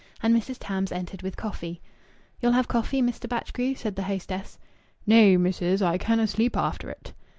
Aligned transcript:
And 0.23 0.35
Mrs. 0.35 0.57
Tams 0.59 0.91
entered 0.91 1.21
with 1.21 1.37
coffee. 1.37 1.79
"You'll 2.41 2.53
have 2.53 2.67
coffee, 2.67 3.03
Mr. 3.03 3.29
Batchgrew?" 3.29 3.75
said 3.77 3.95
the 3.95 4.01
hostess. 4.01 4.57
"Nay, 5.05 5.37
missis! 5.37 5.83
I 5.83 5.99
canna' 5.99 6.25
sleep 6.25 6.57
after 6.57 6.89
it." 6.89 7.13